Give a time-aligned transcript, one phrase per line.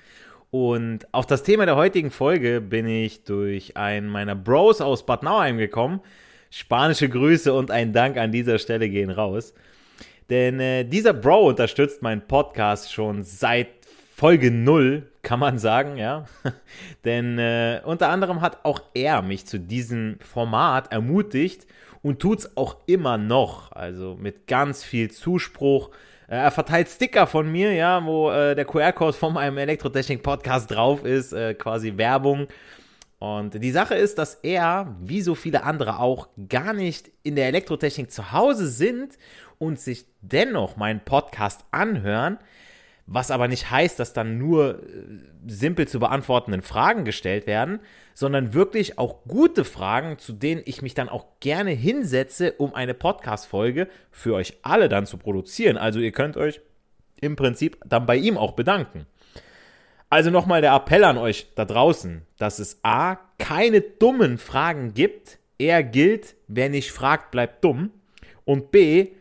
[0.50, 5.22] Und auf das Thema der heutigen Folge bin ich durch einen meiner Bros aus Bad
[5.24, 6.00] Nauheim gekommen.
[6.48, 9.52] Spanische Grüße und ein Dank an dieser Stelle gehen raus.
[10.30, 13.68] Denn äh, dieser Bro unterstützt meinen Podcast schon seit
[14.16, 16.24] Folge 0, kann man sagen, ja.
[17.04, 21.66] Denn äh, unter anderem hat auch er mich zu diesem Format ermutigt
[22.02, 23.72] und tut es auch immer noch.
[23.72, 25.90] Also mit ganz viel Zuspruch.
[26.28, 31.04] Äh, er verteilt Sticker von mir, ja, wo äh, der QR-Code von meinem Elektrotechnik-Podcast drauf
[31.04, 32.48] ist, äh, quasi Werbung.
[33.18, 37.48] Und die Sache ist, dass er, wie so viele andere auch, gar nicht in der
[37.48, 39.18] Elektrotechnik zu Hause sind
[39.58, 42.38] und sich dennoch meinen Podcast anhören,
[43.10, 44.82] was aber nicht heißt, dass dann nur äh,
[45.46, 47.80] simpel zu beantwortenden Fragen gestellt werden,
[48.12, 52.92] sondern wirklich auch gute Fragen, zu denen ich mich dann auch gerne hinsetze, um eine
[52.92, 55.78] Podcast-Folge für euch alle dann zu produzieren.
[55.78, 56.60] Also ihr könnt euch
[57.20, 59.06] im Prinzip dann bei ihm auch bedanken.
[60.10, 65.38] Also nochmal der Appell an euch da draußen, dass es A, keine dummen Fragen gibt.
[65.58, 67.90] Er gilt, wer nicht fragt, bleibt dumm.
[68.44, 69.12] Und B,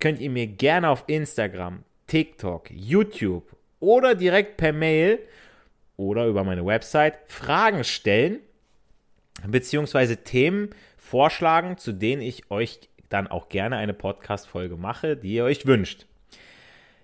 [0.00, 5.18] könnt ihr mir gerne auf Instagram, TikTok, YouTube oder direkt per Mail
[5.96, 8.40] oder über meine Website Fragen stellen
[9.46, 15.44] beziehungsweise Themen vorschlagen, zu denen ich euch dann auch gerne eine Podcast-Folge mache, die ihr
[15.44, 16.06] euch wünscht.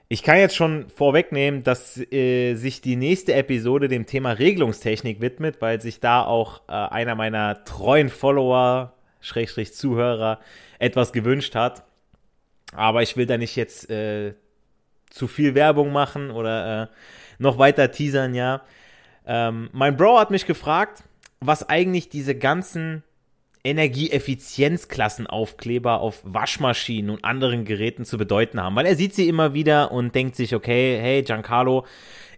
[0.09, 5.61] Ich kann jetzt schon vorwegnehmen, dass äh, sich die nächste Episode dem Thema Regelungstechnik widmet,
[5.61, 10.41] weil sich da auch äh, einer meiner treuen Follower, Schrägstrich Zuhörer,
[10.79, 11.85] etwas gewünscht hat.
[12.75, 14.35] Aber ich will da nicht jetzt äh,
[15.13, 16.87] zu viel Werbung machen oder äh,
[17.39, 18.63] noch weiter teasern, ja.
[19.27, 21.05] Ähm, mein Bro hat mich gefragt,
[21.41, 23.03] was eigentlich diese ganzen
[23.65, 28.75] Energieeffizienzklassenaufkleber auf Waschmaschinen und anderen Geräten zu bedeuten haben.
[28.75, 31.87] Weil er sieht sie immer wieder und denkt sich, okay, hey Giancarlo,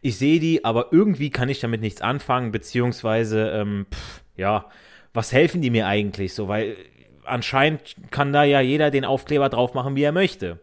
[0.02, 4.66] ich sehe die, aber irgendwie kann ich damit nichts anfangen, beziehungsweise, ähm, pff, ja,
[5.14, 6.48] was helfen die mir eigentlich so?
[6.48, 6.76] Weil
[7.24, 10.60] anscheinend kann da ja jeder den Aufkleber drauf machen, wie er möchte.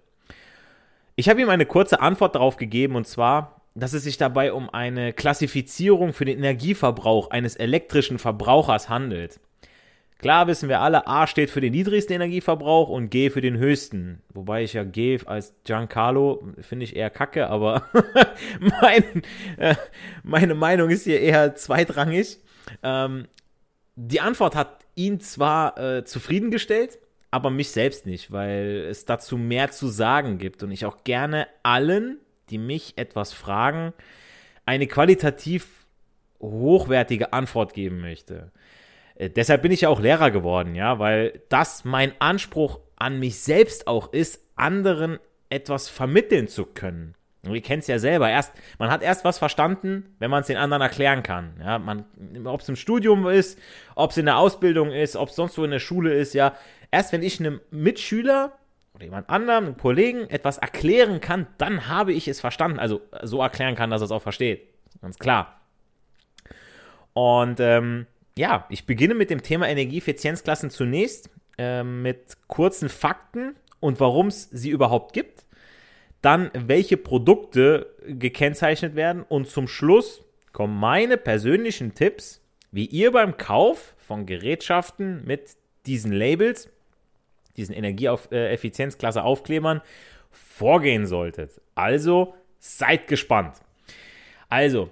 [1.16, 4.70] Ich habe ihm eine kurze Antwort darauf gegeben und zwar, dass es sich dabei um
[4.70, 9.40] eine Klassifizierung für den Energieverbrauch eines elektrischen Verbrauchers handelt.
[10.22, 14.22] Klar wissen wir alle, A steht für den niedrigsten Energieverbrauch und G für den höchsten.
[14.30, 17.84] Wobei ich ja G als Giancarlo finde ich eher kacke, aber
[18.60, 19.24] mein,
[19.58, 19.76] äh,
[20.22, 22.38] meine Meinung ist hier eher zweitrangig.
[22.84, 23.28] Ähm,
[23.96, 27.00] die Antwort hat ihn zwar äh, zufriedengestellt,
[27.32, 31.48] aber mich selbst nicht, weil es dazu mehr zu sagen gibt und ich auch gerne
[31.64, 32.20] allen,
[32.50, 33.94] die mich etwas fragen,
[34.66, 35.86] eine qualitativ
[36.42, 38.52] hochwertige Antwort geben möchte.
[39.16, 43.40] Äh, deshalb bin ich ja auch Lehrer geworden, ja, weil das mein Anspruch an mich
[43.40, 45.18] selbst auch ist, anderen
[45.50, 47.16] etwas vermitteln zu können.
[47.44, 48.30] Und ihr kennt es ja selber.
[48.30, 51.54] Erst, man hat erst was verstanden, wenn man es den anderen erklären kann.
[51.60, 51.82] Ja,
[52.46, 53.58] ob es im Studium ist,
[53.96, 56.56] ob es in der Ausbildung ist, ob es sonst wo in der Schule ist, ja.
[56.92, 58.58] Erst wenn ich einem Mitschüler
[58.94, 62.80] oder jemand anderem, einem Kollegen etwas erklären kann, dann habe ich es verstanden.
[62.80, 64.68] Also so erklären kann, dass er es auch versteht.
[65.02, 65.62] Ganz klar.
[67.14, 68.08] Und ähm,
[68.38, 74.50] ja, ich beginne mit dem Thema Energieeffizienzklassen zunächst äh, mit kurzen Fakten und warum es
[74.52, 75.46] sie überhaupt gibt
[76.22, 80.24] dann welche Produkte gekennzeichnet werden und zum Schluss
[80.54, 82.42] kommen meine persönlichen Tipps,
[82.72, 85.56] wie ihr beim Kauf von Gerätschaften mit
[85.86, 86.70] diesen Labels,
[87.58, 89.82] diesen Energieeffizienzklasse Aufklebern
[90.30, 91.62] vorgehen solltet.
[91.76, 93.58] Also seid gespannt.
[94.50, 94.90] Also,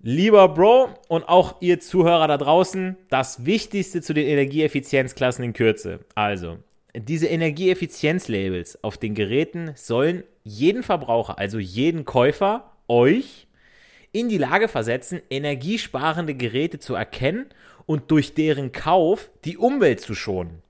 [0.00, 6.00] lieber Bro und auch ihr Zuhörer da draußen, das Wichtigste zu den Energieeffizienzklassen in Kürze.
[6.14, 6.58] Also,
[6.94, 13.46] diese Energieeffizienzlabels auf den Geräten sollen jeden Verbraucher, also jeden Käufer, euch
[14.12, 17.46] in die Lage versetzen, energiesparende Geräte zu erkennen
[17.84, 20.62] und durch deren Kauf die Umwelt zu schonen.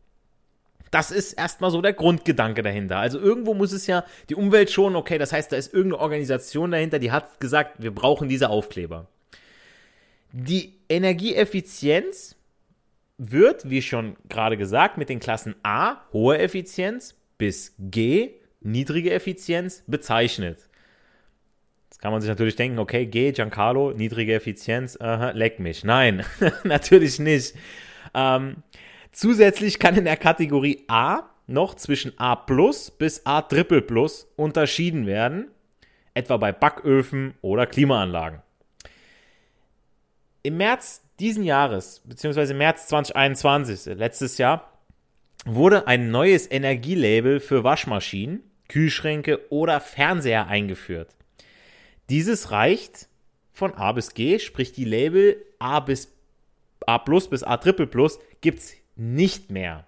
[0.96, 2.96] Das ist erstmal so der Grundgedanke dahinter.
[2.96, 6.70] Also irgendwo muss es ja die Umwelt schonen, okay, das heißt, da ist irgendeine Organisation
[6.70, 9.06] dahinter, die hat gesagt, wir brauchen diese Aufkleber.
[10.32, 12.36] Die Energieeffizienz
[13.18, 18.30] wird, wie schon gerade gesagt, mit den Klassen A, hohe Effizienz, bis G,
[18.62, 20.66] niedrige Effizienz, bezeichnet.
[21.90, 25.84] Jetzt kann man sich natürlich denken, okay, G, Giancarlo, niedrige Effizienz, aha, leck mich.
[25.84, 26.24] Nein,
[26.64, 27.54] natürlich nicht.
[28.14, 28.62] Ähm,
[29.16, 35.06] zusätzlich kann in der Kategorie A noch zwischen A plus bis A triple plus unterschieden
[35.06, 35.48] werden,
[36.14, 38.42] etwa bei Backöfen oder Klimaanlagen.
[40.42, 44.70] Im März diesen Jahres, beziehungsweise März 2021, letztes Jahr,
[45.46, 51.14] wurde ein neues Energielabel für Waschmaschinen, Kühlschränke oder Fernseher eingeführt.
[52.10, 53.08] Dieses reicht
[53.52, 56.12] von A bis G, sprich die Label A bis
[56.86, 59.86] A plus bis A triple plus gibt es nicht mehr.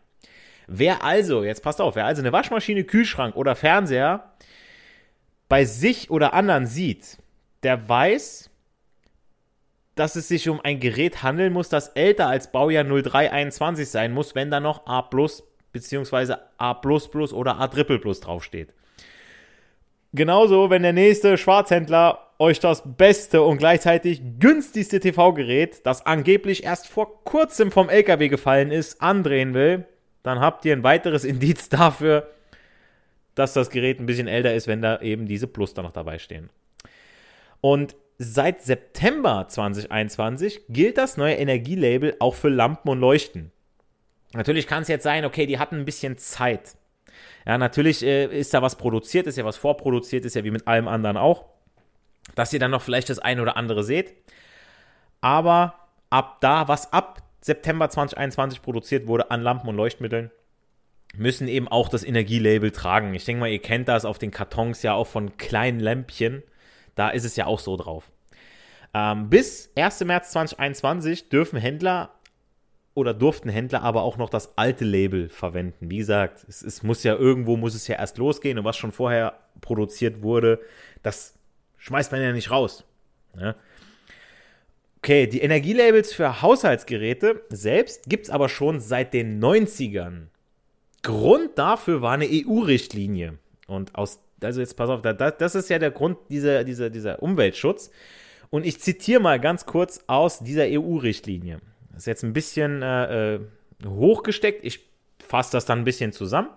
[0.66, 4.32] Wer also, jetzt passt auf, wer also eine Waschmaschine, Kühlschrank oder Fernseher
[5.48, 7.16] bei sich oder anderen sieht,
[7.62, 8.50] der weiß,
[9.94, 14.34] dass es sich um ein Gerät handeln muss, das älter als Baujahr 0321 sein muss,
[14.34, 15.00] wenn da noch A
[15.72, 16.34] bzw.
[16.58, 16.80] A
[17.32, 18.74] oder A draufsteht.
[20.12, 26.88] Genauso, wenn der nächste Schwarzhändler euch das beste und gleichzeitig günstigste TV-Gerät, das angeblich erst
[26.88, 29.86] vor kurzem vom LKW gefallen ist, andrehen will,
[30.22, 32.28] dann habt ihr ein weiteres Indiz dafür,
[33.34, 36.18] dass das Gerät ein bisschen älter ist, wenn da eben diese Plus da noch dabei
[36.18, 36.50] stehen.
[37.60, 43.52] Und seit September 2021 gilt das neue Energielabel auch für Lampen und Leuchten.
[44.34, 46.76] Natürlich kann es jetzt sein, okay, die hatten ein bisschen Zeit.
[47.46, 50.66] Ja, natürlich äh, ist da was produziert, ist ja was vorproduziert, ist ja wie mit
[50.68, 51.46] allem anderen auch,
[52.34, 54.14] dass ihr dann noch vielleicht das eine oder andere seht.
[55.20, 55.74] Aber
[56.10, 60.30] ab da, was ab September 2021 produziert wurde an Lampen und Leuchtmitteln,
[61.16, 63.14] müssen eben auch das Energielabel tragen.
[63.14, 66.42] Ich denke mal, ihr kennt das auf den Kartons ja auch von kleinen Lämpchen.
[66.94, 68.10] Da ist es ja auch so drauf.
[68.94, 70.04] Ähm, bis 1.
[70.04, 72.10] März 2021 dürfen Händler
[72.94, 75.90] oder durften Händler aber auch noch das alte Label verwenden.
[75.90, 78.90] Wie gesagt, es, es, muss ja irgendwo, muss es ja erst losgehen und was schon
[78.90, 80.60] vorher produziert wurde,
[81.02, 81.37] das
[81.78, 82.84] schmeißt man ja nicht raus.
[83.38, 83.54] Ja?
[84.98, 90.26] Okay, die Energielabels für Haushaltsgeräte selbst gibt es aber schon seit den 90ern.
[91.02, 93.38] Grund dafür war eine EU-Richtlinie.
[93.66, 97.90] Und aus also jetzt pass auf, das ist ja der Grund dieser, dieser, dieser Umweltschutz.
[98.50, 101.58] Und ich zitiere mal ganz kurz aus dieser EU-Richtlinie.
[101.90, 103.40] Das ist jetzt ein bisschen äh, äh,
[103.86, 104.64] hochgesteckt.
[104.64, 104.80] Ich
[105.26, 106.48] fasse das dann ein bisschen zusammen.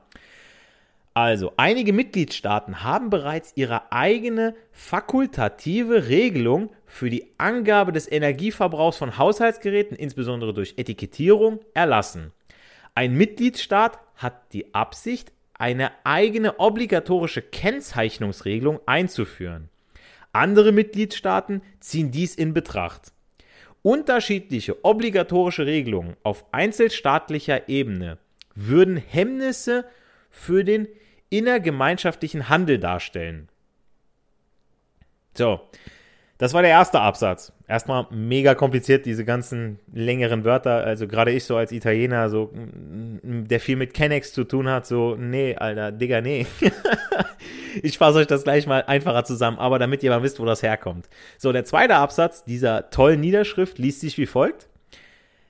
[1.13, 9.18] Also, einige Mitgliedstaaten haben bereits ihre eigene fakultative Regelung für die Angabe des Energieverbrauchs von
[9.18, 12.31] Haushaltsgeräten, insbesondere durch Etikettierung, erlassen.
[12.95, 19.69] Ein Mitgliedstaat hat die Absicht, eine eigene obligatorische Kennzeichnungsregelung einzuführen.
[20.31, 23.12] Andere Mitgliedstaaten ziehen dies in Betracht.
[23.83, 28.18] Unterschiedliche obligatorische Regelungen auf einzelstaatlicher Ebene
[28.56, 29.85] würden Hemmnisse
[30.30, 30.88] für den
[31.31, 33.50] innergemeinschaftlichen Handel darstellen.
[35.33, 35.61] So,
[36.38, 37.54] das war der erste Absatz.
[37.68, 40.83] Erstmal mega kompliziert, diese ganzen längeren Wörter.
[40.83, 45.16] Also gerade ich so als Italiener, so, der viel mit Kennex zu tun hat, so,
[45.16, 46.47] nee, Alter, Digga, nee.
[47.83, 50.64] ich fasse euch das gleich mal einfacher zusammen, aber damit ihr mal wisst, wo das
[50.64, 51.09] herkommt.
[51.38, 54.68] So, der zweite Absatz dieser tollen Niederschrift liest sich wie folgt.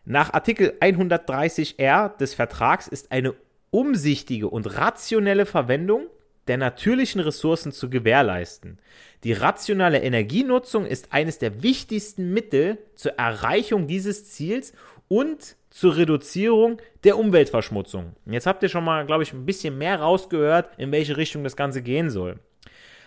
[0.03, 3.33] Nach Artikel 130r des Vertrags ist eine
[3.71, 6.07] umsichtige und rationelle Verwendung
[6.47, 8.79] der natürlichen Ressourcen zu gewährleisten.
[9.23, 14.73] Die rationale Energienutzung ist eines der wichtigsten Mittel zur Erreichung dieses Ziels
[15.07, 18.13] und zur Reduzierung der Umweltverschmutzung.
[18.25, 21.55] Jetzt habt ihr schon mal, glaube ich, ein bisschen mehr rausgehört, in welche Richtung das
[21.55, 22.39] Ganze gehen soll.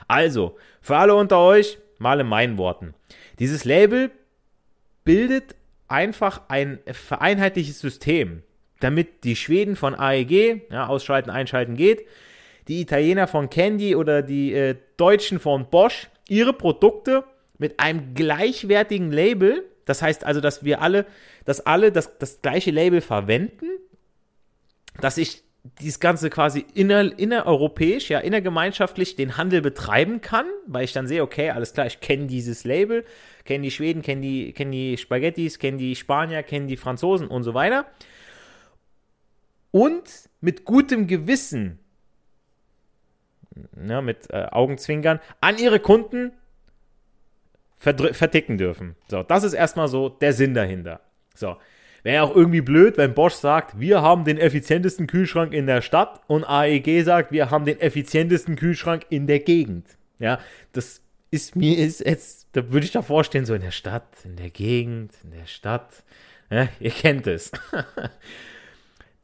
[0.09, 2.95] Also, für alle unter euch, mal in meinen Worten.
[3.39, 4.11] Dieses Label
[5.05, 5.55] bildet
[5.89, 8.43] einfach ein vereinheitliches System,
[8.85, 12.07] damit die Schweden von AEG, ja, ausschalten, einschalten geht,
[12.69, 17.25] die Italiener von Candy oder die äh, Deutschen von Bosch ihre Produkte
[17.59, 19.65] mit einem gleichwertigen Label.
[19.87, 21.07] Das heißt also, dass wir alle,
[21.45, 23.67] dass alle das, das gleiche Label verwenden,
[25.01, 25.43] dass ich
[25.81, 31.23] dieses Ganze quasi inner, innereuropäisch, ja, innergemeinschaftlich den Handel betreiben kann, weil ich dann sehe,
[31.23, 33.05] okay, alles klar, ich kenne dieses Label,
[33.47, 37.45] kenne die Schweden, kenne die, kenn die Spaghettis, kenne die Spanier, kenne die Franzosen und
[37.45, 37.87] so weiter.
[39.75, 41.81] Und mit gutem Gewissen,
[43.89, 46.31] ja, mit äh, Augenzwinkern, an ihre Kunden
[47.77, 48.95] verticken dürfen.
[49.09, 51.01] So, das ist erstmal so der Sinn dahinter.
[51.35, 51.57] So,
[52.05, 56.21] Wäre auch irgendwie blöd, wenn Bosch sagt, wir haben den effizientesten Kühlschrank in der Stadt
[56.29, 59.89] und AEG sagt, wir haben den effizientesten Kühlschrank in der Gegend.
[60.21, 60.39] Ja,
[60.71, 61.03] das
[61.33, 64.51] ist mir ist jetzt, da würde ich da vorstellen, so in der Stadt, in der
[64.51, 66.05] Gegend, in der Stadt.
[66.49, 67.51] Ja, ihr kennt es.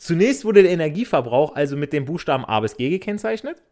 [0.01, 3.63] Zunächst wurde der Energieverbrauch also mit dem Buchstaben A bis G gekennzeichnet.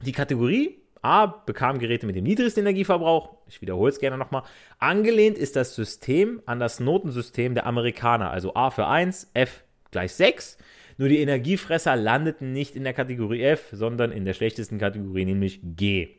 [0.00, 3.36] Die Kategorie A bekam Geräte mit dem niedrigsten Energieverbrauch.
[3.48, 4.44] Ich wiederhole es gerne nochmal.
[4.78, 10.12] Angelehnt ist das System an das Notensystem der Amerikaner, also A für 1, F gleich
[10.12, 10.56] 6.
[10.98, 15.58] Nur die Energiefresser landeten nicht in der Kategorie F, sondern in der schlechtesten Kategorie, nämlich
[15.64, 16.10] G.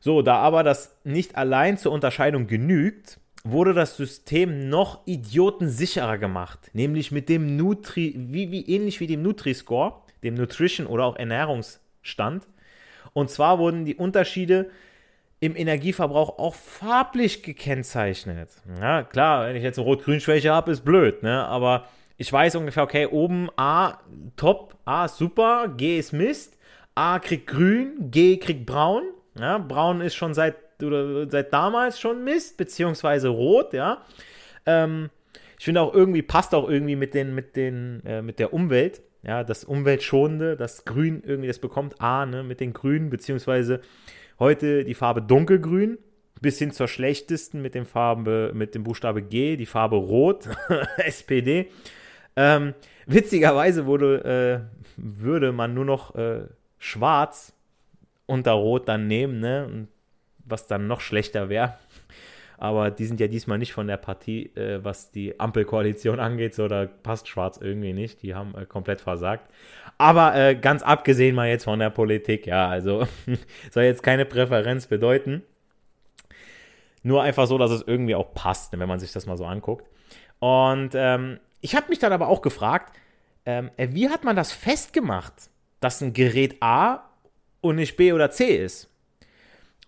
[0.00, 6.70] So, da aber das nicht allein zur Unterscheidung genügt, wurde das System noch idiotensicherer gemacht,
[6.72, 12.46] nämlich mit dem Nutri, wie, wie ähnlich wie dem Nutri-Score, dem Nutrition oder auch Ernährungsstand.
[13.12, 14.70] Und zwar wurden die Unterschiede
[15.40, 18.50] im Energieverbrauch auch farblich gekennzeichnet.
[18.78, 21.46] Ja, klar, wenn ich jetzt eine Rot-Grün-Schwäche habe, ist blöd, ne?
[21.46, 23.98] Aber ich weiß ungefähr, okay, oben A
[24.36, 26.58] top, A super, G ist Mist,
[26.94, 29.04] A kriegt grün, G kriegt braun.
[29.38, 34.04] Ja, braun ist schon seit, oder seit damals schon Mist, beziehungsweise rot, ja.
[34.66, 35.10] Ähm,
[35.58, 39.02] ich finde auch irgendwie, passt auch irgendwie mit, den, mit, den, äh, mit der Umwelt.
[39.22, 43.82] Ja, das Umweltschonende, das Grün irgendwie, das bekommt A, ne, mit den Grünen, beziehungsweise
[44.38, 45.98] heute die Farbe dunkelgrün,
[46.40, 50.48] bis hin zur schlechtesten mit dem Farbe, mit dem Buchstabe G, die Farbe Rot,
[50.96, 51.68] SPD.
[52.36, 52.72] Ähm,
[53.04, 56.44] witzigerweise wurde, äh, würde man nur noch äh,
[56.78, 57.52] Schwarz
[58.24, 59.88] unter Rot dann nehmen, ne?
[60.50, 61.74] Was dann noch schlechter wäre
[62.60, 66.68] aber die sind ja diesmal nicht von der Partie, äh, was die Ampelkoalition angeht, so
[66.68, 69.50] da passt Schwarz irgendwie nicht, die haben äh, komplett versagt.
[69.96, 73.08] Aber äh, ganz abgesehen mal jetzt von der Politik, ja, also
[73.70, 75.42] soll jetzt keine Präferenz bedeuten.
[77.02, 79.86] Nur einfach so, dass es irgendwie auch passt, wenn man sich das mal so anguckt.
[80.38, 82.94] Und ähm, ich habe mich dann aber auch gefragt,
[83.46, 85.32] ähm, äh, wie hat man das festgemacht,
[85.80, 87.08] dass ein Gerät A
[87.62, 88.89] und nicht B oder C ist?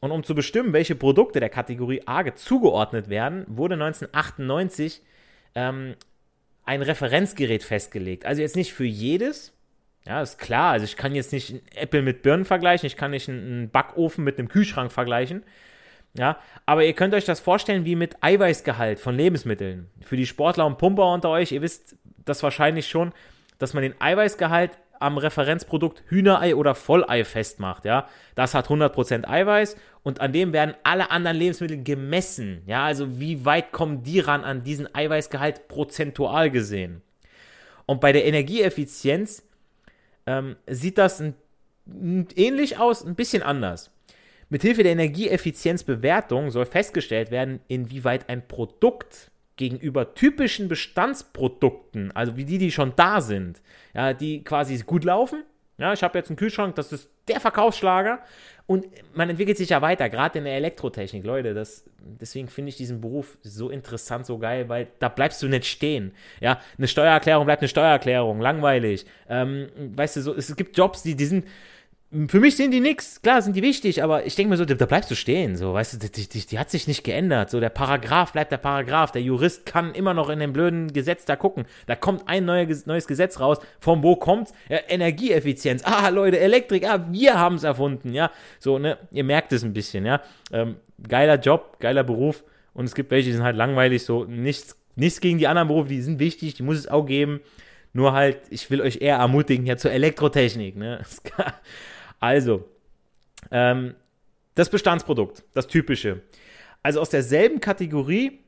[0.02, 5.00] Und um zu bestimmen, welche Produkte der Kategorie A zugeordnet werden, wurde 1998
[5.54, 5.94] ähm,
[6.64, 8.26] ein Referenzgerät festgelegt.
[8.26, 9.52] Also jetzt nicht für jedes.
[10.04, 10.73] Ja, ist klar.
[10.73, 14.25] Also ich kann jetzt nicht einen Apple mit Birnen vergleichen, ich kann nicht einen Backofen
[14.25, 15.44] mit einem Kühlschrank vergleichen.
[16.14, 19.88] Ja, aber ihr könnt euch das vorstellen wie mit Eiweißgehalt von Lebensmitteln.
[20.04, 21.94] Für die Sportler und Pumper unter euch, ihr wisst
[22.25, 23.12] das wahrscheinlich schon,
[23.61, 28.09] dass man den Eiweißgehalt am Referenzprodukt Hühnerei oder Vollei festmacht, ja.
[28.35, 32.85] Das hat 100% Eiweiß und an dem werden alle anderen Lebensmittel gemessen, ja.
[32.85, 37.02] Also wie weit kommen die ran an diesen Eiweißgehalt prozentual gesehen?
[37.87, 39.42] Und bei der Energieeffizienz
[40.26, 41.35] ähm, sieht das ein,
[42.37, 43.90] ähnlich aus, ein bisschen anders.
[44.52, 52.59] Mithilfe der Energieeffizienzbewertung soll festgestellt werden, inwieweit ein Produkt gegenüber typischen Bestandsprodukten, also wie die,
[52.59, 53.61] die schon da sind,
[53.94, 55.44] ja, die quasi gut laufen.
[55.78, 58.21] Ja, ich habe jetzt einen Kühlschrank, das ist der Verkaufsschlager
[58.66, 61.54] und man entwickelt sich ja weiter, gerade in der Elektrotechnik, Leute.
[61.54, 65.66] Das, deswegen finde ich diesen Beruf so interessant, so geil, weil da bleibst du nicht
[65.66, 66.12] stehen.
[66.40, 69.06] Ja, eine Steuererklärung bleibt eine Steuererklärung, langweilig.
[69.28, 71.47] Ähm, weißt du, so, es gibt Jobs, die, die sind
[72.28, 74.85] für mich sind die nix, klar sind die wichtig, aber ich denke mir so, da,
[74.85, 77.71] bleibst du stehen, so, weißt du, die, die, die, hat sich nicht geändert, so, der
[77.71, 81.64] Paragraph bleibt der Paragraph, der Jurist kann immer noch in dem blöden Gesetz da gucken,
[81.87, 84.52] da kommt ein neuer, neues Gesetz raus, von wo kommt's?
[84.69, 89.64] Ja, Energieeffizienz, ah, Leute, Elektrik, ah, wir haben's erfunden, ja, so, ne, ihr merkt es
[89.64, 90.21] ein bisschen, ja,
[90.52, 90.76] ähm,
[91.09, 92.45] geiler Job, geiler Beruf.
[92.75, 95.88] Und es gibt welche, die sind halt langweilig, so, nichts, nichts gegen die anderen Berufe,
[95.88, 97.40] die sind wichtig, die muss es auch geben,
[97.95, 101.00] nur halt, ich will euch eher ermutigen, ja, zur Elektrotechnik, ne,
[102.22, 102.64] Also,
[103.50, 103.96] ähm,
[104.54, 106.22] das Bestandsprodukt, das typische.
[106.80, 108.38] Also aus derselben Kategorie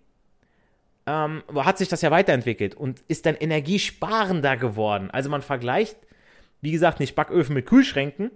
[1.06, 5.10] ähm, hat sich das ja weiterentwickelt und ist dann energiesparender geworden.
[5.10, 5.96] Also man vergleicht,
[6.60, 8.30] wie gesagt, nicht Backöfen mit Kühlschränken.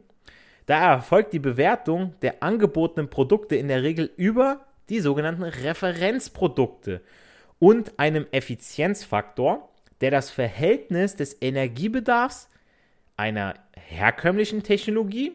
[0.67, 7.01] Da erfolgt die Bewertung der angebotenen Produkte in der Regel über die sogenannten Referenzprodukte
[7.61, 9.69] und einem Effizienzfaktor,
[10.01, 12.49] der das Verhältnis des Energiebedarfs
[13.19, 15.33] einer herkömmlichen Technologie,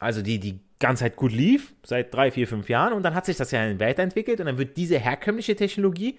[0.00, 2.92] also die, die ganz halt gut lief, seit drei, vier, fünf Jahren.
[2.92, 6.18] Und dann hat sich das ja weiterentwickelt und dann wird diese herkömmliche Technologie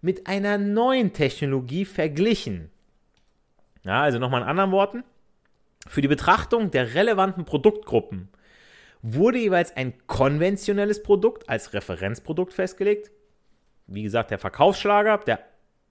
[0.00, 2.70] mit einer neuen Technologie verglichen.
[3.84, 5.04] Ja, also nochmal in anderen Worten.
[5.86, 8.28] Für die Betrachtung der relevanten Produktgruppen
[9.02, 13.10] wurde jeweils ein konventionelles Produkt als Referenzprodukt festgelegt.
[13.86, 15.40] Wie gesagt, der Verkaufsschlager, der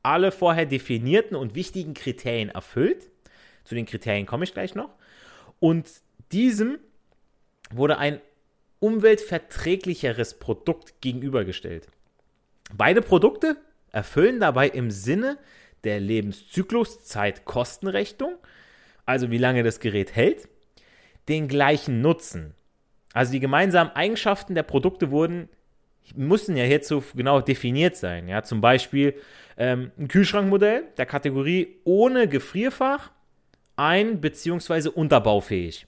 [0.04, 3.10] alle vorher definierten und wichtigen Kriterien erfüllt.
[3.66, 4.92] Zu den Kriterien komme ich gleich noch.
[5.60, 5.90] Und
[6.32, 6.80] diesem
[7.72, 8.22] wurde ein
[8.80, 11.90] umweltverträglicheres Produkt gegenübergestellt.
[12.74, 13.58] Beide Produkte
[13.92, 15.38] erfüllen dabei im Sinne
[15.84, 18.38] der Lebenszyklus-Zeit-Kostenrechnung,
[19.06, 20.48] also wie lange das Gerät hält,
[21.28, 22.54] den gleichen Nutzen.
[23.14, 25.48] Also die gemeinsamen Eigenschaften der Produkte wurden,
[26.16, 28.28] mussten ja hierzu genau definiert sein.
[28.28, 29.16] Ja, zum Beispiel
[29.58, 33.12] ähm, ein Kühlschrankmodell der Kategorie ohne Gefrierfach,
[33.76, 34.90] ein- bzw.
[34.90, 35.88] unterbaufähig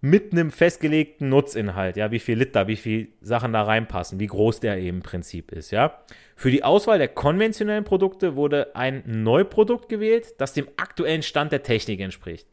[0.00, 4.60] mit einem festgelegten Nutzinhalt, ja, wie viel Liter, wie viel Sachen da reinpassen, wie groß
[4.60, 5.98] der eben im Prinzip ist, ja.
[6.36, 11.62] Für die Auswahl der konventionellen Produkte wurde ein Neuprodukt gewählt, das dem aktuellen Stand der
[11.62, 12.46] Technik entspricht.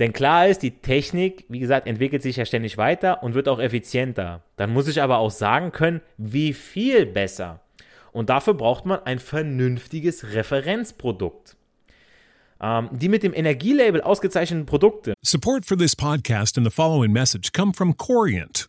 [0.00, 3.60] Denn klar ist, die Technik, wie gesagt, entwickelt sich ja ständig weiter und wird auch
[3.60, 4.42] effizienter.
[4.56, 7.60] Dann muss ich aber auch sagen können, wie viel besser.
[8.10, 11.56] Und dafür braucht man ein vernünftiges Referenzprodukt.
[12.60, 15.14] Ähm, die mit dem Energielabel ausgezeichneten Produkte.
[15.22, 18.68] Support for this podcast and the following message come from Corient.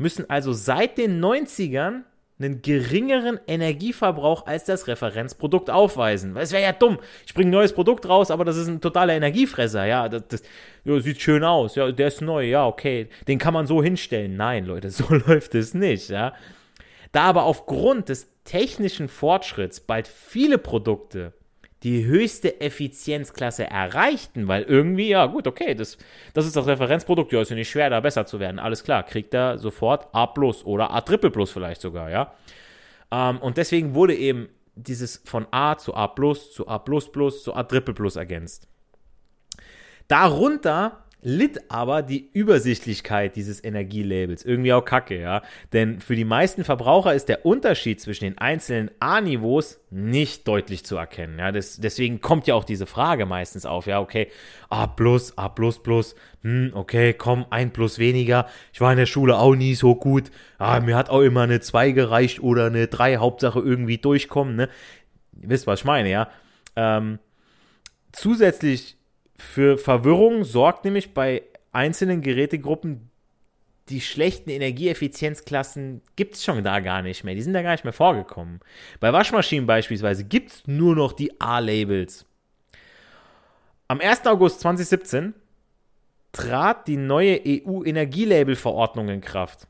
[0.00, 2.02] Müssen also seit den 90ern
[2.38, 6.34] einen geringeren Energieverbrauch als das Referenzprodukt aufweisen.
[6.34, 6.98] Weil es wäre ja dumm.
[7.26, 9.84] Ich bringe ein neues Produkt raus, aber das ist ein totaler Energiefresser.
[9.84, 10.42] Ja, das, das
[10.84, 11.74] ja, sieht schön aus.
[11.74, 12.46] Ja, der ist neu.
[12.46, 13.08] Ja, okay.
[13.28, 14.36] Den kann man so hinstellen.
[14.36, 16.08] Nein, Leute, so läuft es nicht.
[16.08, 16.32] Ja.
[17.12, 21.34] Da aber aufgrund des technischen Fortschritts bald viele Produkte
[21.82, 25.96] die höchste Effizienzklasse erreichten, weil irgendwie, ja gut, okay, das,
[26.34, 29.02] das ist das Referenzprodukt, ja, ist ja nicht schwer, da besser zu werden, alles klar,
[29.02, 32.34] kriegt er sofort A plus oder A triple plus vielleicht sogar, ja.
[33.10, 37.42] Ähm, und deswegen wurde eben dieses von A zu A plus zu A plus plus
[37.42, 38.68] zu A triple plus ergänzt.
[40.08, 44.44] Darunter litt aber die Übersichtlichkeit dieses Energielabels.
[44.44, 45.42] Irgendwie auch kacke, ja.
[45.72, 50.96] Denn für die meisten Verbraucher ist der Unterschied zwischen den einzelnen A-Niveaus nicht deutlich zu
[50.96, 51.38] erkennen.
[51.38, 53.86] Ja, das, deswegen kommt ja auch diese Frage meistens auf.
[53.86, 54.28] Ja, okay,
[54.70, 58.46] A plus, A plus plus, hm, okay, komm, ein plus weniger.
[58.72, 60.30] Ich war in der Schule auch nie so gut.
[60.58, 64.68] Ah, mir hat auch immer eine 2 gereicht oder eine 3, Hauptsache irgendwie durchkommen, ne?
[65.42, 66.28] Ihr wisst, was ich meine, ja.
[66.76, 67.18] Ähm,
[68.12, 68.96] zusätzlich
[69.40, 73.10] für Verwirrung sorgt nämlich bei einzelnen Gerätegruppen
[73.90, 77.34] die schlechten Energieeffizienzklassen gibt es schon da gar nicht mehr.
[77.34, 78.60] Die sind da gar nicht mehr vorgekommen.
[79.00, 82.24] Bei Waschmaschinen beispielsweise gibt es nur noch die A-Labels.
[83.88, 84.26] Am 1.
[84.26, 85.34] August 2017
[86.30, 89.66] trat die neue EU-Energielabel-Verordnung in Kraft.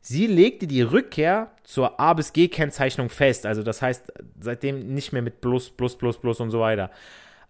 [0.00, 3.46] Sie legte die Rückkehr zur A bis G-Kennzeichnung fest.
[3.46, 6.90] Also das heißt seitdem nicht mehr mit Plus, Plus, Plus, Plus und so weiter.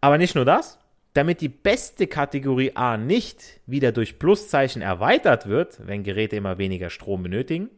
[0.01, 0.79] Aber nicht nur das,
[1.15, 6.91] damit die beste Kategorie A nicht wieder durch Pluszeichen erweitert wird, wenn Geräte immer weniger
[6.91, 7.71] Strom benötigen,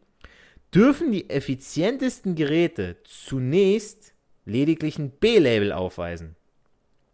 [0.74, 4.14] dürfen die effizientesten Geräte zunächst
[4.46, 6.34] lediglich ein B-Label aufweisen.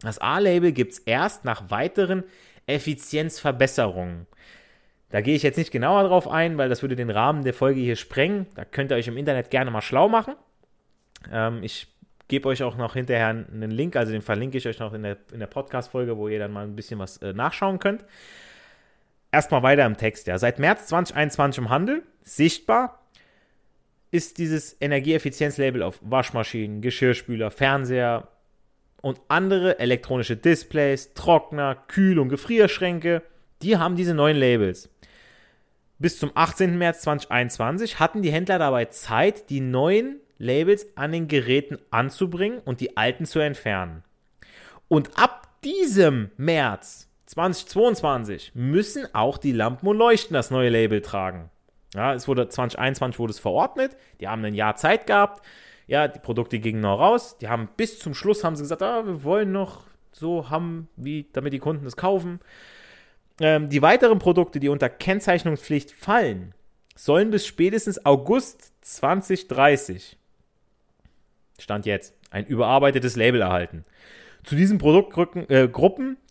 [0.01, 2.25] Das A-Label gibt es erst nach weiteren
[2.67, 4.27] Effizienzverbesserungen.
[5.11, 7.81] Da gehe ich jetzt nicht genauer drauf ein, weil das würde den Rahmen der Folge
[7.81, 8.47] hier sprengen.
[8.55, 10.35] Da könnt ihr euch im Internet gerne mal schlau machen.
[11.31, 11.92] Ähm, ich
[12.29, 15.19] gebe euch auch noch hinterher einen Link, also den verlinke ich euch noch in der,
[15.33, 18.05] in der Podcast-Folge, wo ihr dann mal ein bisschen was äh, nachschauen könnt.
[19.31, 20.27] Erstmal weiter im Text.
[20.27, 20.39] Ja.
[20.39, 23.03] Seit März 2021 im Handel, sichtbar,
[24.11, 28.29] ist dieses Energieeffizienzlabel auf Waschmaschinen, Geschirrspüler, Fernseher
[29.01, 33.23] und andere elektronische Displays, Trockner, Kühl- und Gefrierschränke,
[33.63, 34.91] die haben diese neuen Labels.
[35.99, 36.77] Bis zum 18.
[36.79, 42.81] März 2021 hatten die Händler dabei Zeit, die neuen Labels an den Geräten anzubringen und
[42.81, 44.03] die alten zu entfernen.
[44.89, 51.49] Und ab diesem März 2022 müssen auch die Lampen und Leuchten das neue Label tragen.
[51.95, 55.45] Ja, es wurde 2021 wurde es verordnet, die haben ein Jahr Zeit gehabt.
[55.87, 57.39] Ja, die Produkte gingen noch raus.
[57.39, 61.29] Die haben bis zum Schluss haben sie gesagt, ah, wir wollen noch so haben, wie
[61.33, 62.41] damit die Kunden es kaufen.
[63.41, 66.55] Ähm, die weiteren Produkte, die unter Kennzeichnungspflicht fallen,
[66.97, 70.17] sollen bis spätestens August 2030
[71.59, 73.85] Stand jetzt, ein überarbeitetes Label erhalten.
[74.45, 75.69] Zu diesen Produktgruppen äh,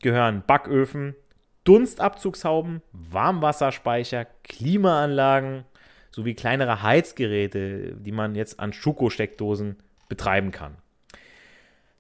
[0.02, 1.16] gehören Backöfen,
[1.64, 5.64] Dunstabzugshauben, Warmwasserspeicher, Klimaanlagen
[6.12, 9.78] sowie kleinere Heizgeräte, die man jetzt an Schuko-Steckdosen
[10.10, 10.76] betreiben kann.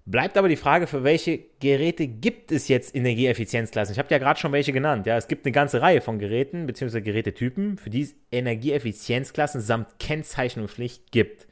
[0.06, 3.94] Bleibt aber die Frage, für welche Geräte gibt es jetzt Energieeffizienzklassen?
[3.94, 5.06] Ich habe ja gerade schon welche genannt.
[5.06, 7.02] Ja, es gibt eine ganze Reihe von Geräten bzw.
[7.02, 11.48] Gerätetypen, für die es Energieeffizienzklassen samt Kennzeichnungspflicht gibt.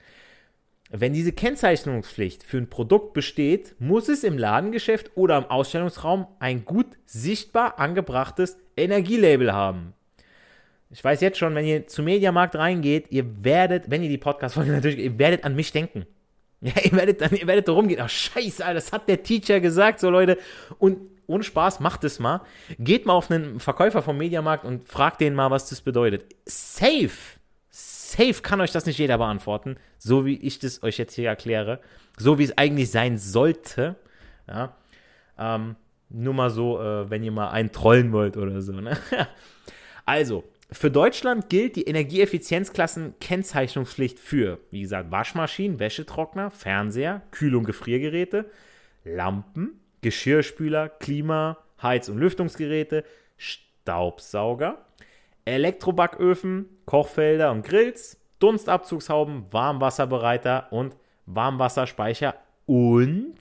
[0.92, 6.66] Wenn diese Kennzeichnungspflicht für ein Produkt besteht, muss es im Ladengeschäft oder im Ausstellungsraum ein
[6.66, 9.94] gut sichtbar angebrachtes Energielabel haben.
[10.90, 14.72] Ich weiß jetzt schon, wenn ihr zum Mediamarkt reingeht, ihr werdet, wenn ihr die Podcast-Folge
[14.74, 16.06] natürlich, ihr werdet an mich denken.
[16.62, 18.02] Ja, ihr werdet dann, ihr werdet da rumgehen.
[18.02, 20.38] Ach, scheiße, Alter, das hat der Teacher gesagt, so Leute.
[20.78, 22.42] Und ohne Spaß, macht es mal.
[22.80, 26.26] Geht mal auf einen Verkäufer vom Mediamarkt und fragt den mal, was das bedeutet.
[26.46, 27.39] Safe
[28.12, 31.80] safe kann euch das nicht jeder beantworten, so wie ich das euch jetzt hier erkläre,
[32.18, 33.96] so wie es eigentlich sein sollte.
[34.48, 34.76] Ja,
[35.38, 35.76] ähm,
[36.10, 38.74] nur mal so, äh, wenn ihr mal einen trollen wollt oder so.
[38.74, 38.98] Ne?
[40.06, 48.46] also, für Deutschland gilt die Energieeffizienzklassen-Kennzeichnungspflicht für, wie gesagt, Waschmaschinen, Wäschetrockner, Fernseher, Kühl- und Gefriergeräte,
[49.04, 53.04] Lampen, Geschirrspüler, Klima, Heiz- und Lüftungsgeräte,
[53.38, 54.86] Staubsauger,
[55.50, 62.36] Elektrobacköfen, Kochfelder und Grills, Dunstabzugshauben, Warmwasserbereiter und Warmwasserspeicher
[62.66, 63.36] und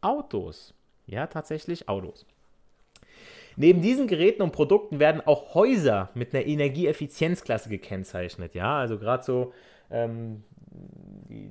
[0.00, 0.74] Autos.
[1.06, 2.26] Ja, tatsächlich Autos.
[3.56, 8.54] Neben diesen Geräten und Produkten werden auch Häuser mit einer Energieeffizienzklasse gekennzeichnet.
[8.54, 9.52] Ja, also gerade so,
[9.90, 10.42] ähm,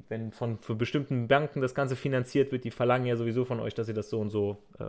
[0.10, 3.73] wenn von für bestimmten Banken das Ganze finanziert wird, die verlangen ja sowieso von euch,
[3.73, 4.86] dass ihr das so und so äh,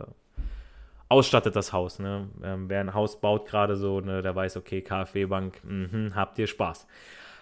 [1.09, 1.99] ausstattet das Haus.
[1.99, 2.29] Ne?
[2.43, 6.47] Ähm, wer ein Haus baut gerade so, ne, der weiß, okay, KfW-Bank, mhm, habt ihr
[6.47, 6.87] Spaß.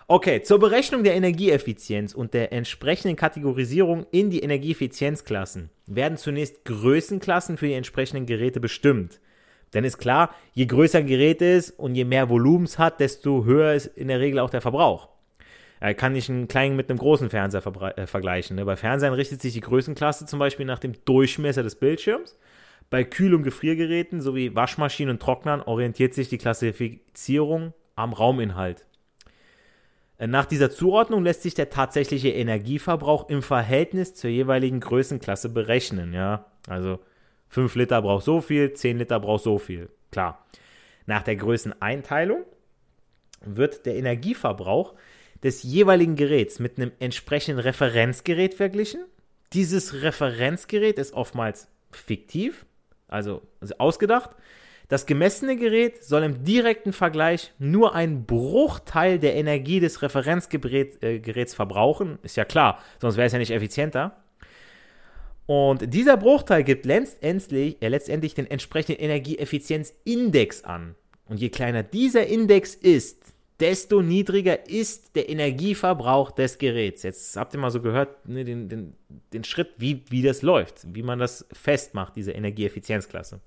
[0.07, 7.57] Okay, zur Berechnung der Energieeffizienz und der entsprechenden Kategorisierung in die Energieeffizienzklassen werden zunächst Größenklassen
[7.57, 9.21] für die entsprechenden Geräte bestimmt.
[9.73, 13.45] Denn ist klar, je größer ein Gerät ist und je mehr Volumen es hat, desto
[13.45, 15.07] höher ist in der Regel auch der Verbrauch.
[15.79, 17.63] Er kann nicht einen kleinen mit einem großen Fernseher
[17.97, 18.55] äh, vergleichen.
[18.55, 18.65] Ne?
[18.65, 22.37] Bei Fernsehern richtet sich die Größenklasse zum Beispiel nach dem Durchmesser des Bildschirms
[22.93, 28.85] bei Kühl- und Gefriergeräten sowie Waschmaschinen und Trocknern orientiert sich die Klassifizierung am Rauminhalt.
[30.19, 36.13] Äh, nach dieser Zuordnung lässt sich der tatsächliche Energieverbrauch im Verhältnis zur jeweiligen Größenklasse berechnen.
[36.13, 36.45] Ja?
[36.67, 36.99] Also
[37.47, 39.89] 5 Liter braucht so viel, 10 Liter braucht so viel.
[40.11, 40.45] Klar.
[41.07, 42.43] Nach der Größeneinteilung
[43.43, 44.93] wird der Energieverbrauch
[45.41, 49.03] des jeweiligen Geräts mit einem entsprechenden Referenzgerät verglichen.
[49.51, 52.67] Dieses Referenzgerät ist oftmals fiktiv,
[53.13, 53.41] also,
[53.77, 54.31] ausgedacht.
[54.89, 61.55] Das gemessene Gerät soll im direkten Vergleich nur einen Bruchteil der Energie des Referenzgeräts äh,
[61.55, 62.19] verbrauchen.
[62.21, 64.17] Ist ja klar, sonst wäre es ja nicht effizienter.
[65.45, 70.95] Und dieser Bruchteil gibt letztendlich, äh, letztendlich den entsprechenden Energieeffizienzindex an.
[71.25, 73.32] Und je kleiner dieser Index ist,
[73.63, 77.03] desto niedriger ist der Energieverbrauch des Geräts.
[77.03, 78.93] Jetzt habt ihr mal so gehört, ne, den, den,
[79.31, 83.39] den Schritt, wie, wie das läuft, wie man das festmacht, diese Energieeffizienzklasse.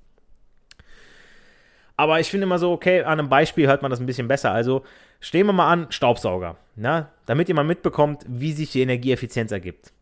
[1.98, 4.52] Aber ich finde immer so, okay, an einem Beispiel hört man das ein bisschen besser.
[4.52, 4.85] Also
[5.20, 9.92] stehen wir mal an, Staubsauger, na, damit ihr mal mitbekommt, wie sich die Energieeffizienz ergibt.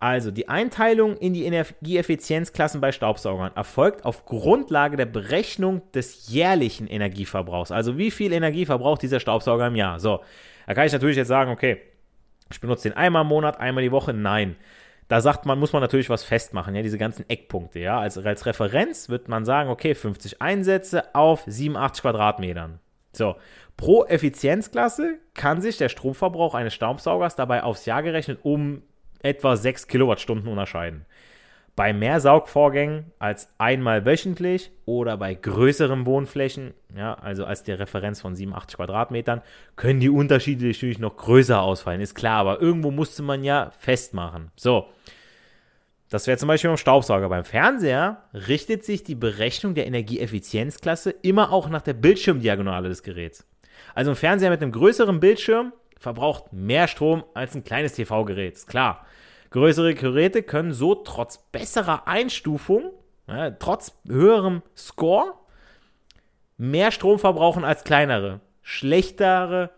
[0.00, 6.86] Also, die Einteilung in die Energieeffizienzklassen bei Staubsaugern erfolgt auf Grundlage der Berechnung des jährlichen
[6.86, 7.72] Energieverbrauchs.
[7.72, 9.98] Also, wie viel Energie verbraucht dieser Staubsauger im Jahr?
[9.98, 10.20] So,
[10.66, 11.78] da kann ich natürlich jetzt sagen, okay,
[12.50, 14.12] ich benutze den einmal im Monat, einmal die Woche.
[14.12, 14.56] Nein.
[15.08, 17.98] Da sagt man, muss man natürlich was festmachen, ja, diese ganzen Eckpunkte, ja.
[17.98, 22.78] Also als Referenz wird man sagen, okay, 50 Einsätze auf 87 Quadratmetern.
[23.12, 23.36] So,
[23.78, 28.82] pro Effizienzklasse kann sich der Stromverbrauch eines Staubsaugers dabei aufs Jahr gerechnet um
[29.22, 31.04] etwa 6 Kilowattstunden unterscheiden.
[31.76, 38.20] Bei mehr Saugvorgängen als einmal wöchentlich oder bei größeren Wohnflächen, ja, also als die Referenz
[38.20, 39.42] von 87 Quadratmetern,
[39.76, 44.50] können die Unterschiede natürlich noch größer ausfallen, ist klar, aber irgendwo musste man ja festmachen.
[44.56, 44.88] So,
[46.10, 47.28] das wäre zum Beispiel beim Staubsauger.
[47.28, 53.46] Beim Fernseher richtet sich die Berechnung der Energieeffizienzklasse immer auch nach der Bildschirmdiagonale des Geräts.
[53.94, 58.66] Also ein Fernseher mit einem größeren Bildschirm verbraucht mehr Strom als ein kleines TV-Gerät, ist
[58.66, 59.06] klar.
[59.50, 62.92] Größere Geräte können so trotz besserer Einstufung,
[63.26, 65.34] ja, trotz höherem Score,
[66.56, 68.40] mehr Strom verbrauchen als kleinere.
[68.62, 69.70] Schlechtere,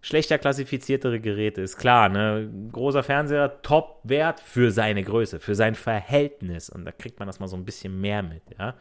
[0.00, 2.08] schlechter klassifiziertere Geräte, ist klar.
[2.08, 2.50] Ne?
[2.72, 6.68] Großer Fernseher, Top-Wert für seine Größe, für sein Verhältnis.
[6.68, 8.42] Und da kriegt man das mal so ein bisschen mehr mit.
[8.58, 8.74] Ja?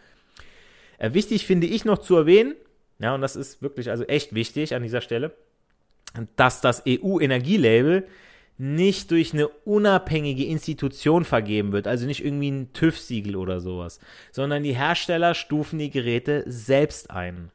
[0.98, 2.56] Äh, wichtig finde ich noch zu erwähnen,
[3.00, 5.36] ja, und das ist wirklich also echt wichtig an dieser Stelle,
[6.36, 8.08] dass das EU-Energielabel
[8.58, 14.00] nicht durch eine unabhängige Institution vergeben wird, also nicht irgendwie ein TÜV-Siegel oder sowas,
[14.32, 17.52] sondern die Hersteller stufen die Geräte selbst ein.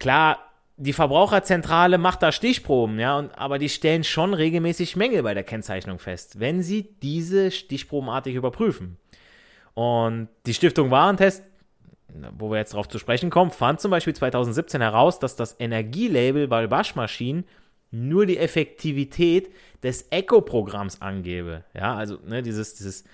[0.00, 0.38] Klar,
[0.76, 5.42] die Verbraucherzentrale macht da Stichproben, ja, und, aber die stellen schon regelmäßig Mängel bei der
[5.42, 8.96] Kennzeichnung fest, wenn sie diese stichprobenartig überprüfen.
[9.74, 11.44] Und die Stiftung Warentest,
[12.38, 16.48] wo wir jetzt darauf zu sprechen kommen, fand zum Beispiel 2017 heraus, dass das Energielabel
[16.48, 17.44] bei Waschmaschinen
[17.90, 19.50] nur die Effektivität
[19.82, 21.64] des Eco-Programms angebe.
[21.74, 23.04] Ja, also ne, dieses, dieses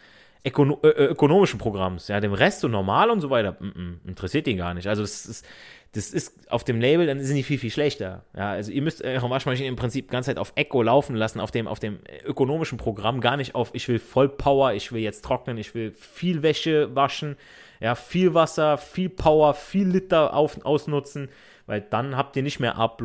[0.45, 2.09] Ökono ökonomischen Programms.
[2.09, 4.87] Ja, dem Rest so normal und so weiter, -mm, interessiert ihn gar nicht.
[4.89, 5.47] Also das ist,
[5.93, 8.25] das ist auf dem Label, dann sind die viel, viel schlechter.
[8.37, 11.41] Ja, also ihr müsst eure Waschmaschine im Prinzip die ganze Zeit auf Eco laufen lassen,
[11.41, 15.25] auf dem, auf dem ökonomischen Programm, gar nicht auf, ich will Vollpower, ich will jetzt
[15.25, 17.37] trocknen, ich will viel Wäsche waschen,
[17.81, 21.29] ja, viel Wasser, viel Power, viel Liter auf, ausnutzen,
[21.67, 22.97] weil dann habt ihr nicht mehr A++,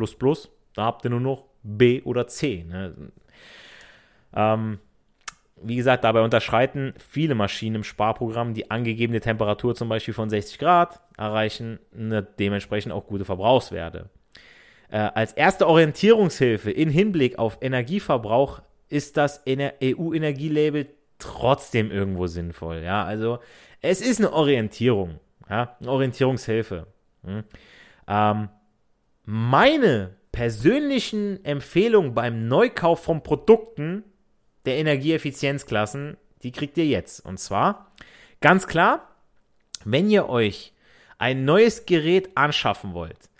[0.74, 2.64] da habt ihr nur noch B oder C.
[2.68, 2.94] Ne?
[4.34, 4.78] Ähm,
[5.62, 10.58] wie gesagt, dabei unterschreiten viele Maschinen im Sparprogramm die angegebene Temperatur zum Beispiel von 60
[10.58, 11.78] Grad, erreichen
[12.38, 14.08] dementsprechend auch gute Verbrauchswerte.
[14.90, 22.82] Äh, als erste Orientierungshilfe in Hinblick auf Energieverbrauch ist das EU-Energielabel trotzdem irgendwo sinnvoll.
[22.82, 23.38] Ja, also
[23.80, 26.86] es ist eine Orientierung, ja, eine Orientierungshilfe.
[27.24, 27.44] Hm.
[28.08, 28.48] Ähm,
[29.24, 34.04] meine persönlichen Empfehlungen beim Neukauf von Produkten
[34.64, 37.24] der Energieeffizienzklassen, die kriegt ihr jetzt.
[37.24, 37.92] Und zwar
[38.40, 39.16] ganz klar,
[39.84, 40.72] wenn ihr euch
[41.18, 43.30] ein neues Gerät anschaffen wollt,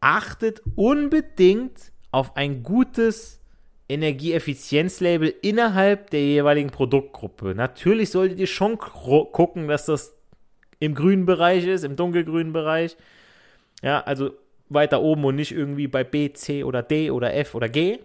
[0.00, 3.41] achtet unbedingt auf ein gutes
[3.92, 7.54] Energieeffizienzlabel innerhalb der jeweiligen Produktgruppe.
[7.54, 10.14] Natürlich solltet ihr schon gucken, dass das
[10.80, 12.96] im grünen Bereich ist, im dunkelgrünen Bereich.
[13.82, 14.32] Ja, also
[14.68, 17.98] weiter oben und nicht irgendwie bei B, C oder D oder F oder G.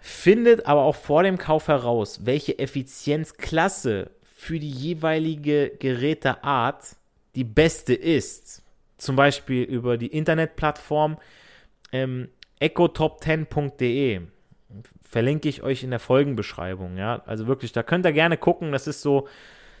[0.00, 6.96] Findet aber auch vor dem Kauf heraus, welche Effizienzklasse für die jeweilige Geräteart
[7.34, 8.62] die beste ist.
[8.98, 11.18] Zum Beispiel über die Internetplattform
[11.92, 12.28] ähm,
[12.64, 14.22] ecotop10.de.
[15.02, 16.96] Verlinke ich euch in der Folgenbeschreibung.
[16.96, 17.22] Ja?
[17.26, 18.72] Also wirklich, da könnt ihr gerne gucken.
[18.72, 19.28] Das ist so,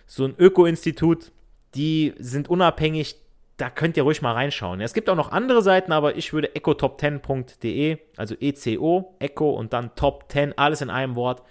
[0.06, 1.32] so ein Öko-Institut.
[1.74, 3.16] Die sind unabhängig,
[3.56, 4.80] da könnt ihr ruhig mal reinschauen.
[4.80, 9.94] Es gibt auch noch andere Seiten, aber ich würde ecotop10.de, also ECO, Eco und dann
[9.96, 11.42] Top 10, alles in einem Wort.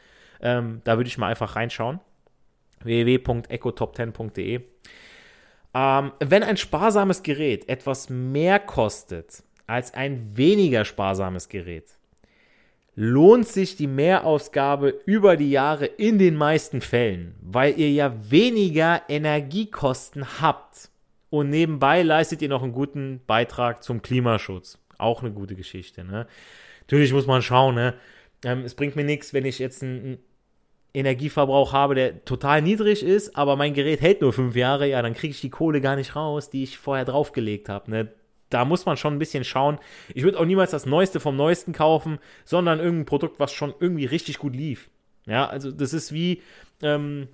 [0.41, 1.99] Ähm, da würde ich mal einfach reinschauen.
[2.83, 4.61] www.ecotop10.de.
[5.73, 11.97] Ähm, wenn ein sparsames Gerät etwas mehr kostet als ein weniger sparsames Gerät,
[12.95, 19.01] lohnt sich die Mehrausgabe über die Jahre in den meisten Fällen, weil ihr ja weniger
[19.09, 20.89] Energiekosten habt.
[21.29, 24.77] Und nebenbei leistet ihr noch einen guten Beitrag zum Klimaschutz.
[24.99, 26.03] Auch eine gute Geschichte.
[26.03, 26.27] Ne?
[26.81, 27.73] Natürlich muss man schauen.
[27.73, 27.95] Ne?
[28.45, 30.19] Ähm, es bringt mir nichts, wenn ich jetzt einen
[30.93, 34.87] Energieverbrauch habe, der total niedrig ist, aber mein Gerät hält nur fünf Jahre.
[34.87, 37.89] Ja, dann kriege ich die Kohle gar nicht raus, die ich vorher draufgelegt habe.
[37.89, 38.13] Ne?
[38.53, 39.79] Da muss man schon ein bisschen schauen.
[40.13, 44.05] Ich würde auch niemals das Neueste vom Neuesten kaufen, sondern irgendein Produkt, was schon irgendwie
[44.05, 44.89] richtig gut lief.
[45.25, 46.41] Ja, also das ist wie,
[46.81, 47.29] ähm,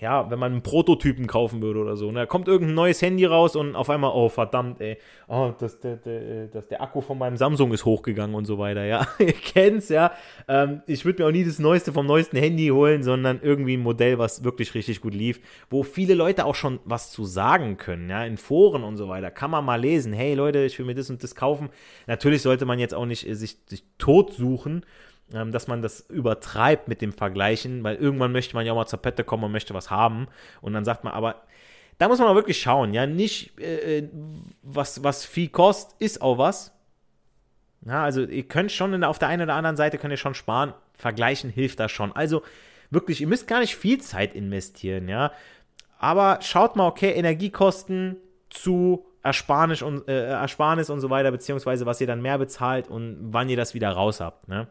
[0.00, 2.08] ja, wenn man einen Prototypen kaufen würde oder so.
[2.08, 2.20] Und ne?
[2.20, 4.96] da kommt irgendein neues Handy raus und auf einmal, oh verdammt, ey,
[5.28, 8.84] oh, das, der, der, das, der Akku von meinem Samsung ist hochgegangen und so weiter,
[8.84, 9.06] ja.
[9.18, 10.12] Ihr kennt's, ja.
[10.48, 13.82] Ähm, ich würde mir auch nie das Neueste vom neuesten Handy holen, sondern irgendwie ein
[13.82, 18.08] Modell, was wirklich richtig gut lief, wo viele Leute auch schon was zu sagen können,
[18.08, 19.30] ja, in Foren und so weiter.
[19.30, 21.68] Kann man mal lesen, hey Leute, ich will mir das und das kaufen.
[22.06, 24.82] Natürlich sollte man jetzt auch nicht äh, sich, sich tot suchen
[25.34, 28.86] ähm, dass man das übertreibt mit dem Vergleichen, weil irgendwann möchte man ja auch mal
[28.86, 30.28] zur Pette kommen und möchte was haben.
[30.60, 31.42] Und dann sagt man aber,
[31.98, 34.08] da muss man auch wirklich schauen, ja, nicht äh,
[34.62, 36.72] was, was viel kostet, ist auch was.
[37.86, 40.74] Ja, also ihr könnt schon auf der einen oder anderen Seite könnt ihr schon sparen,
[40.94, 42.12] vergleichen hilft das schon.
[42.12, 42.42] Also
[42.90, 45.32] wirklich, ihr müsst gar nicht viel Zeit investieren, ja.
[45.98, 48.16] Aber schaut mal, okay, Energiekosten
[48.48, 53.18] zu Ersparnis und, äh, Ersparnis und so weiter, beziehungsweise was ihr dann mehr bezahlt und
[53.20, 54.66] wann ihr das wieder raus habt, ne?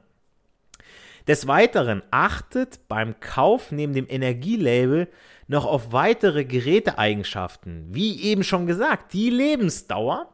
[1.30, 5.08] Des Weiteren achtet beim Kauf neben dem Energielabel
[5.48, 10.34] noch auf weitere Geräteeigenschaften, wie eben schon gesagt, die Lebensdauer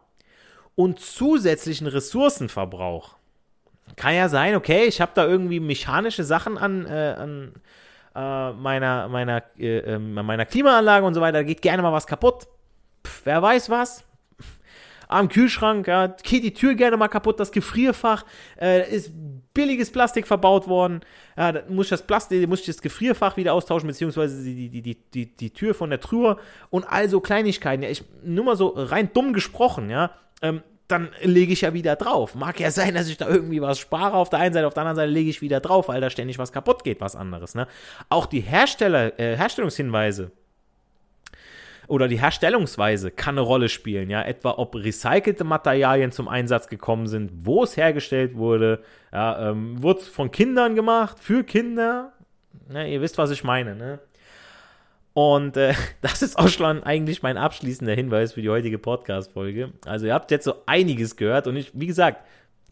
[0.75, 3.17] und zusätzlichen Ressourcenverbrauch.
[3.97, 7.53] Kann ja sein, okay, ich habe da irgendwie mechanische Sachen an, äh, an
[8.15, 12.07] äh, meiner, meiner, äh, ähm, meiner Klimaanlage und so weiter, da geht gerne mal was
[12.07, 12.47] kaputt.
[13.05, 14.05] Pff, wer weiß was,
[15.09, 18.25] am Kühlschrank, ja, geht die Tür gerne mal kaputt, das Gefrierfach
[18.59, 19.11] äh, ist
[19.55, 21.01] billiges Plastik verbaut worden.
[21.35, 24.81] Ja, da muss ich das Plastik, muss ich das Gefrierfach wieder austauschen, beziehungsweise die, die,
[24.83, 26.37] die, die, die Tür von der Truhe
[26.69, 27.81] und all so Kleinigkeiten.
[27.81, 30.11] Ja, ich, nur mal so rein dumm gesprochen, ja.
[30.43, 32.35] Ähm, dann lege ich ja wieder drauf.
[32.35, 34.81] Mag ja sein, dass ich da irgendwie was spare auf der einen Seite, auf der
[34.81, 37.55] anderen Seite lege ich wieder drauf, weil da ständig was kaputt geht, was anderes.
[37.55, 37.67] Ne?
[38.09, 40.31] Auch die Hersteller, äh, Herstellungshinweise
[41.87, 47.07] oder die Herstellungsweise kann eine Rolle spielen, ja, etwa ob recycelte Materialien zum Einsatz gekommen
[47.07, 52.13] sind, wo es hergestellt wurde, ja, ähm, wurde es von Kindern gemacht, für Kinder,
[52.69, 53.99] ne, ihr wisst, was ich meine, ne?
[55.13, 59.71] Und äh, das ist auch schon eigentlich mein abschließender Hinweis für die heutige Podcast-Folge.
[59.85, 62.21] Also ihr habt jetzt so einiges gehört und ich, wie gesagt,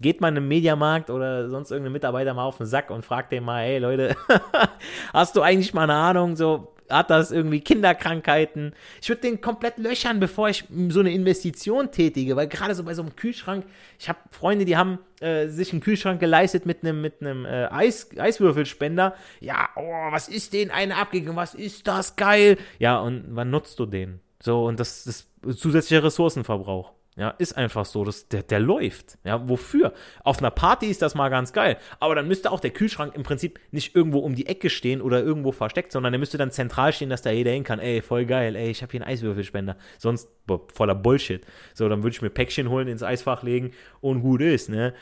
[0.02, 3.32] geht mal in einen Mediamarkt oder sonst irgendeinen Mitarbeiter mal auf den Sack und fragt
[3.32, 4.15] den mal, hey Leute,
[5.13, 8.73] hast du eigentlich mal eine Ahnung, so hat das irgendwie Kinderkrankheiten.
[9.01, 12.93] Ich würde den komplett löchern, bevor ich so eine Investition tätige, weil gerade so bei
[12.93, 13.65] so einem Kühlschrank,
[13.99, 17.65] ich habe Freunde, die haben äh, sich einen Kühlschrank geleistet mit einem mit einem äh,
[17.65, 19.15] Eis, Eiswürfelspender.
[19.39, 21.36] Ja, oh, was ist den eine abgegangen?
[21.36, 22.58] Was ist das geil?
[22.79, 24.19] Ja, und wann nutzt du den?
[24.41, 26.91] So und das ist zusätzlicher Ressourcenverbrauch.
[27.15, 29.19] Ja, ist einfach so, das, der, der läuft.
[29.23, 29.93] Ja, wofür?
[30.23, 31.78] Auf einer Party ist das mal ganz geil.
[31.99, 35.21] Aber dann müsste auch der Kühlschrank im Prinzip nicht irgendwo um die Ecke stehen oder
[35.21, 37.80] irgendwo versteckt, sondern der müsste dann zentral stehen, dass da jeder hin kann.
[37.80, 39.78] Ey, voll geil, ey, ich habe hier einen Eiswürfelspender.
[39.99, 41.45] Sonst boah, voller Bullshit.
[41.76, 43.71] So, dann würde ich mir Päckchen holen, ins Eisfach legen
[44.02, 44.93] und gut ist, ne?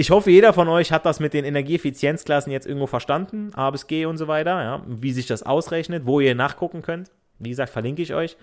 [0.00, 3.88] Ich hoffe, jeder von euch hat das mit den Energieeffizienzklassen jetzt irgendwo verstanden, A bis
[3.88, 7.10] G und so weiter, ja, wie sich das ausrechnet, wo ihr nachgucken könnt.
[7.40, 8.36] Wie gesagt, verlinke ich euch.